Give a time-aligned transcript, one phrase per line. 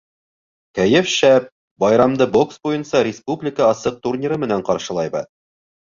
[0.79, 1.45] —Кәйеф шәп:
[1.85, 5.35] байрамды бокс буйынса республика асыҡ турниры менән ҡаршылайбыҙ.